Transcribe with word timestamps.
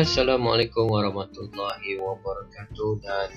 Assalamualaikum 0.00 0.88
warahmatullahi 0.88 2.00
wabarakatuh 2.00 3.04
dan 3.04 3.28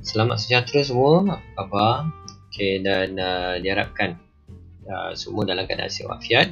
selamat 0.00 0.40
sejahtera 0.40 0.80
semua. 0.88 1.20
Apa 1.20 1.44
khabar? 1.60 1.96
Okey 2.48 2.80
dan 2.80 3.20
uh, 3.20 3.60
diharapkan 3.60 4.16
uh, 4.88 5.12
semua 5.12 5.44
dalam 5.44 5.68
keadaan 5.68 5.92
sihat 5.92 6.08
walafiat 6.08 6.48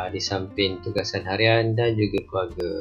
uh, 0.00 0.08
di 0.08 0.16
samping 0.16 0.80
tugasan 0.80 1.28
harian 1.28 1.76
dan 1.76 1.92
juga 1.92 2.24
keluarga. 2.24 2.72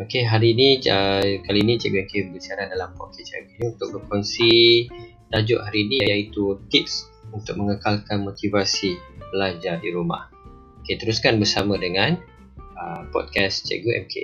Okey, 0.00 0.24
hari 0.24 0.56
ini 0.56 0.80
uh, 0.88 1.44
kali 1.44 1.60
ini 1.60 1.76
Cikgu 1.76 2.08
Hakim 2.08 2.22
berbicara 2.32 2.72
dalam 2.72 2.96
podcast 2.96 3.36
hari 3.36 3.52
ini 3.60 3.76
untuk 3.76 3.88
berkongsi 4.00 4.52
tajuk 5.28 5.60
hari 5.60 5.84
ini 5.84 5.96
iaitu 6.08 6.64
tips 6.72 7.12
untuk 7.36 7.60
mengekalkan 7.60 8.24
motivasi 8.24 8.96
belajar 9.28 9.84
di 9.84 9.92
rumah. 9.92 10.32
Okey, 10.80 10.96
teruskan 10.96 11.36
bersama 11.36 11.76
dengan 11.76 12.16
uh, 12.76 13.08
podcast 13.10 13.64
Cikgu 13.66 14.06
MK. 14.06 14.14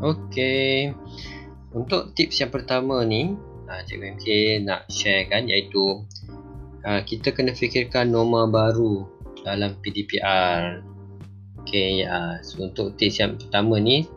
Okey. 0.00 0.96
Untuk 1.70 2.16
tips 2.16 2.40
yang 2.42 2.50
pertama 2.50 3.04
ni, 3.04 3.36
uh, 3.68 3.80
Cikgu 3.84 4.16
MK 4.16 4.26
nak 4.64 4.88
share 4.90 5.28
kan 5.28 5.46
iaitu 5.46 6.02
uh, 6.84 7.00
kita 7.04 7.32
kena 7.34 7.52
fikirkan 7.52 8.12
norma 8.12 8.48
baru 8.48 9.08
dalam 9.44 9.76
PDPR. 9.80 10.84
Okey, 11.64 12.08
uh, 12.08 12.40
so 12.40 12.64
untuk 12.64 12.96
tips 12.96 13.20
yang 13.20 13.36
pertama 13.36 13.76
ni, 13.76 14.08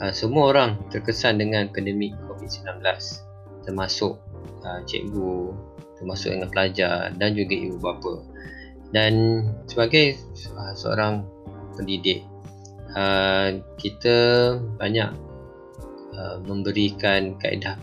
uh, 0.00 0.12
semua 0.12 0.52
orang 0.52 0.76
terkesan 0.92 1.40
dengan 1.40 1.68
pandemik 1.72 2.12
COVID-19 2.28 2.84
termasuk 3.64 4.20
uh, 4.62 4.80
cikgu, 4.84 5.56
termasuk 5.96 6.36
dengan 6.36 6.48
pelajar 6.52 7.12
dan 7.16 7.32
juga 7.32 7.54
ibu 7.56 7.76
bapa. 7.80 8.14
Dan 8.92 9.42
sebagai 9.66 10.14
uh, 10.54 10.72
seorang 10.76 11.24
pendidik, 11.74 12.22
uh, 12.94 13.58
kita 13.80 14.16
banyak 14.78 15.10
uh, 16.14 16.36
memberikan 16.44 17.34
kaedah 17.40 17.74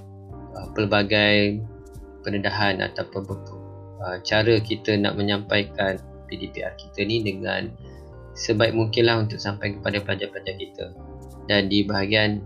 uh, 0.56 0.68
pelbagai 0.78 1.60
pendedahan 2.22 2.80
ataupun 2.86 3.26
uh, 4.02 4.18
cara 4.26 4.58
kita 4.60 4.98
nak 4.98 5.16
menyampaikan 5.16 6.02
PDPR 6.28 6.74
kita 6.80 7.06
ni 7.06 7.22
dengan 7.22 7.70
sebaik 8.34 8.74
mungkinlah 8.74 9.28
untuk 9.28 9.38
sampai 9.38 9.78
kepada 9.78 10.00
pelajar-pelajar 10.02 10.56
kita. 10.58 10.86
Dan 11.50 11.68
di 11.68 11.84
bahagian 11.84 12.42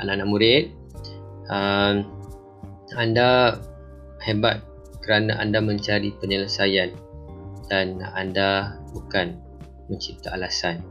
anak-anak 0.00 0.28
murid 0.28 0.64
uh, 1.48 2.02
anda 2.98 3.60
hebat 4.20 4.60
kerana 5.00 5.38
anda 5.38 5.62
mencari 5.62 6.12
penyelesaian 6.18 6.92
dan 7.70 8.02
anda 8.18 8.78
bukan 8.90 9.38
mencipta 9.86 10.34
alasan. 10.34 10.82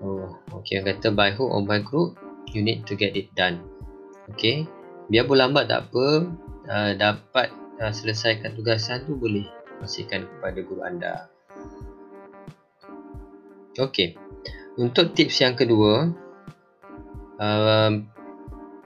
Oh, 0.00 0.32
ok 0.56 0.80
yang 0.80 0.86
kata 0.88 1.12
by 1.12 1.28
hook 1.34 1.50
or 1.50 1.60
by 1.60 1.82
crook 1.82 2.16
you 2.56 2.64
need 2.64 2.86
to 2.88 2.96
get 2.96 3.12
it 3.18 3.28
done. 3.36 3.60
Ok 4.30 4.64
biar 5.10 5.26
pun 5.26 5.42
lambat 5.42 5.66
tak 5.66 5.90
apa 5.90 6.06
uh, 6.70 6.92
dapat 6.94 7.50
uh, 7.80 7.92
selesaikan 7.92 8.52
tugasan 8.52 9.02
tu 9.08 9.16
boleh 9.16 9.48
kongsikan 9.80 10.28
kepada 10.28 10.58
guru 10.60 10.82
anda. 10.84 11.14
Okey. 13.80 14.14
Untuk 14.76 15.16
tips 15.16 15.40
yang 15.40 15.56
kedua, 15.56 16.12
uh, 17.40 17.92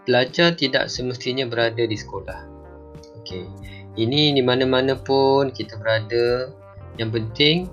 pelajar 0.06 0.55
tidak 0.55 0.87
semestinya 0.87 1.44
berada 1.50 1.82
di 1.82 1.99
sekolah. 1.99 2.47
Okey. 3.22 3.44
Ini 3.94 4.34
di 4.34 4.43
mana-mana 4.43 4.99
pun 4.99 5.50
kita 5.50 5.78
berada, 5.78 6.50
yang 6.99 7.11
penting 7.11 7.66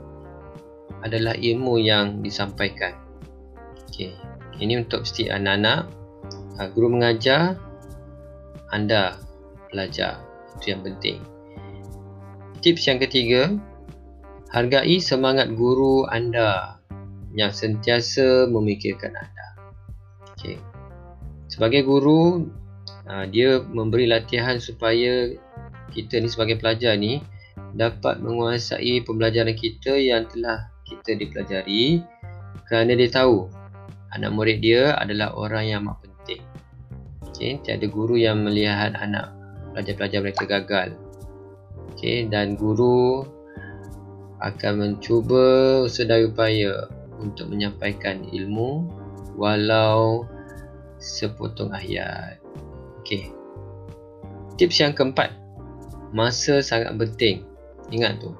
adalah 1.01 1.33
ilmu 1.37 1.81
yang 1.81 2.21
disampaikan. 2.25 2.97
Okey. 3.89 4.17
Ini 4.61 4.85
untuk 4.85 5.05
setiap 5.05 5.37
anak-anak, 5.37 5.89
uh, 6.57 6.67
guru 6.73 6.93
mengajar, 6.93 7.57
anda 8.71 9.19
pelajar 9.67 10.30
itu 10.57 10.75
yang 10.75 10.81
penting 10.83 11.21
tips 12.61 12.85
yang 12.85 12.99
ketiga 13.01 13.57
hargai 14.51 14.99
semangat 14.99 15.49
guru 15.55 16.05
anda 16.11 16.77
yang 17.31 17.55
sentiasa 17.55 18.51
memikirkan 18.51 19.15
anda 19.15 19.47
okay. 20.35 20.59
sebagai 21.47 21.87
guru 21.87 22.51
ah, 23.07 23.23
dia 23.23 23.63
memberi 23.63 24.05
latihan 24.05 24.59
supaya 24.59 25.31
kita 25.91 26.19
ni 26.19 26.27
sebagai 26.27 26.59
pelajar 26.59 26.95
ni 26.99 27.23
dapat 27.75 28.19
menguasai 28.19 29.03
pembelajaran 29.07 29.55
kita 29.55 29.95
yang 29.95 30.27
telah 30.27 30.71
kita 30.83 31.15
dipelajari 31.15 32.03
kerana 32.67 32.91
dia 32.95 33.09
tahu 33.11 33.47
anak 34.11 34.31
murid 34.35 34.59
dia 34.59 34.95
adalah 34.99 35.31
orang 35.35 35.63
yang 35.71 35.79
amat 35.87 36.03
penting 36.03 36.43
okay. 37.23 37.57
tiada 37.63 37.87
guru 37.87 38.19
yang 38.19 38.43
melihat 38.43 38.91
anak 38.99 39.40
pelajar-pelajar 39.73 40.19
mereka 40.23 40.43
gagal. 40.47 40.89
Okay, 41.95 42.25
dan 42.27 42.55
guru 42.57 43.27
akan 44.41 44.73
mencuba 44.81 45.85
sedaya 45.85 46.25
upaya 46.25 46.89
untuk 47.21 47.53
menyampaikan 47.53 48.25
ilmu 48.33 48.89
walau 49.37 50.25
sepotong 50.97 51.73
ayat. 51.73 52.41
Okay. 53.01 53.29
Tips 54.57 54.81
yang 54.81 54.93
keempat. 54.93 55.33
Masa 56.13 56.61
sangat 56.61 56.93
penting. 56.97 57.45
Ingat 57.89 58.21
tu. 58.21 58.33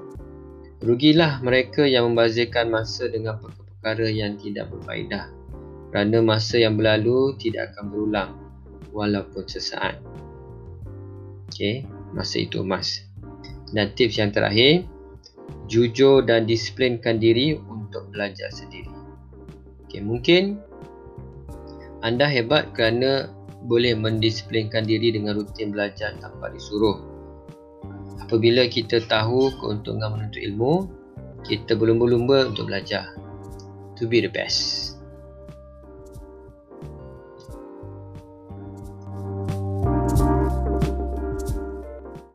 Rugilah 0.81 1.42
mereka 1.46 1.86
yang 1.86 2.12
membazirkan 2.12 2.74
masa 2.74 3.06
dengan 3.09 3.38
perkara-perkara 3.38 4.08
yang 4.09 4.38
tidak 4.38 4.69
berfaedah. 4.74 5.30
Kerana 5.94 6.18
masa 6.24 6.58
yang 6.58 6.78
berlalu 6.78 7.38
tidak 7.38 7.74
akan 7.74 7.84
berulang 7.94 8.31
walaupun 8.90 9.46
sesaat. 9.46 10.02
Okey, 11.51 11.84
masa 12.16 12.39
itu 12.39 12.63
emas. 12.63 13.03
Dan 13.75 13.91
tips 13.91 14.16
yang 14.23 14.31
terakhir, 14.31 14.88
jujur 15.67 16.23
dan 16.23 16.47
disiplinkan 16.47 17.19
diri 17.19 17.59
untuk 17.59 18.07
belajar 18.16 18.47
sendiri. 18.56 18.88
Okey, 19.84 20.00
mungkin 20.00 20.63
anda 22.00 22.23
hebat 22.31 22.72
kerana 22.72 23.28
boleh 23.67 23.94
mendisiplinkan 24.00 24.88
diri 24.88 25.12
dengan 25.12 25.38
rutin 25.38 25.75
belajar 25.75 26.16
tanpa 26.23 26.50
disuruh. 26.56 26.97
Apabila 28.23 28.63
kita 28.72 29.03
tahu 29.06 29.51
keuntungan 29.59 30.16
menuntut 30.16 30.39
ilmu, 30.39 30.88
kita 31.44 31.75
belum 31.75 32.00
berlumba 32.00 32.47
untuk 32.47 32.72
belajar. 32.72 33.12
To 34.00 34.07
be 34.07 34.23
the 34.23 34.31
best. 34.31 35.00